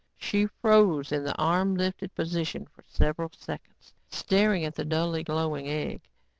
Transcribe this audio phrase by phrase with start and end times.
[0.17, 5.67] She froze in the arm lifted position for several seconds, staring at the dully glowing
[5.67, 6.01] egg.